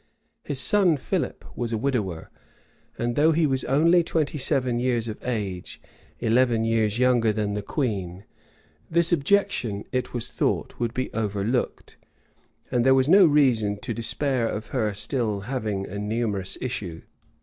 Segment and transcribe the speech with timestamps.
[0.43, 2.31] His son Philip was a widower;
[2.97, 5.79] and though he was only twenty seven years of age,
[6.17, 8.23] eleven years younger than the queen,
[8.89, 11.97] this objection, it was thought, would be overlooked,
[12.71, 17.03] and there was no reason to despair of her still having a numerous issue.